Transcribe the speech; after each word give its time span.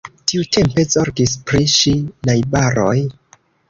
Tiutempe 0.29 0.85
zorgis 0.95 1.37
pri 1.53 1.63
ŝi 1.77 1.95
najbaroj. 2.33 3.01